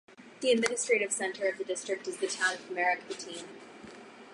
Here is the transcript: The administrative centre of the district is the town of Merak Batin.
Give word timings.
The 0.39 0.49
administrative 0.51 1.11
centre 1.11 1.47
of 1.47 1.59
the 1.59 1.63
district 1.63 2.07
is 2.07 2.17
the 2.17 2.25
town 2.25 2.55
of 2.55 2.67
Merak 2.71 3.07
Batin. 3.07 3.45